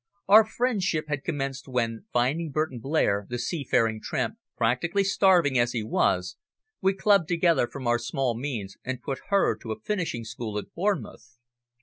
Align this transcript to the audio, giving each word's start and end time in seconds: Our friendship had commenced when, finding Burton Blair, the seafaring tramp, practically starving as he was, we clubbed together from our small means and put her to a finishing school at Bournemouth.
Our 0.27 0.43
friendship 0.45 1.09
had 1.09 1.23
commenced 1.23 1.67
when, 1.67 2.05
finding 2.11 2.49
Burton 2.49 2.79
Blair, 2.79 3.27
the 3.29 3.37
seafaring 3.37 4.01
tramp, 4.01 4.39
practically 4.57 5.03
starving 5.03 5.59
as 5.59 5.73
he 5.73 5.83
was, 5.83 6.37
we 6.81 6.95
clubbed 6.95 7.27
together 7.27 7.67
from 7.67 7.85
our 7.85 7.99
small 7.99 8.35
means 8.35 8.77
and 8.83 8.99
put 9.03 9.19
her 9.29 9.55
to 9.57 9.71
a 9.71 9.79
finishing 9.79 10.23
school 10.23 10.57
at 10.57 10.73
Bournemouth. 10.73 11.37